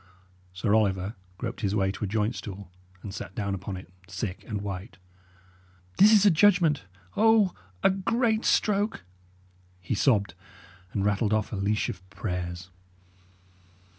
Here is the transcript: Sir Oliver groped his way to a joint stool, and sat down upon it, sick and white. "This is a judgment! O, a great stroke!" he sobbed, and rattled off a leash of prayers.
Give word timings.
Sir 0.51 0.73
Oliver 0.73 1.13
groped 1.37 1.61
his 1.61 1.75
way 1.75 1.91
to 1.91 2.03
a 2.03 2.07
joint 2.07 2.33
stool, 2.33 2.71
and 3.03 3.13
sat 3.13 3.35
down 3.35 3.53
upon 3.53 3.77
it, 3.77 3.93
sick 4.07 4.43
and 4.47 4.63
white. 4.63 4.97
"This 5.99 6.11
is 6.11 6.25
a 6.25 6.31
judgment! 6.31 6.85
O, 7.15 7.53
a 7.83 7.91
great 7.91 8.43
stroke!" 8.43 9.03
he 9.79 9.93
sobbed, 9.93 10.33
and 10.91 11.05
rattled 11.05 11.33
off 11.33 11.53
a 11.53 11.55
leash 11.55 11.87
of 11.87 12.09
prayers. 12.09 12.71